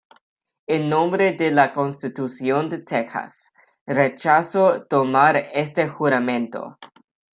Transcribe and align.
En 0.75 0.89
nombre 0.89 1.33
de 1.33 1.51
la 1.51 1.73
Constitución 1.73 2.69
de 2.71 2.79
Texas, 2.79 3.53
rechazo 3.85 4.87
tomar 4.87 5.37
este 5.53 5.87
juramento. 5.89 6.79